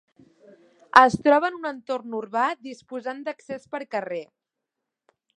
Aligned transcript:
Es 1.01 1.17
troba 1.25 1.49
en 1.51 1.57
un 1.59 1.67
entorn 1.71 2.15
urbà 2.19 2.45
disposant 2.69 3.19
d'accés 3.27 3.69
per 3.75 3.83
carrer. 3.97 4.23